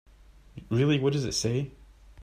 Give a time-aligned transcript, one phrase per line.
[0.71, 1.69] Really, what does it say?